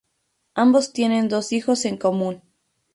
[0.55, 2.41] Ambos tienen dos hijos en común.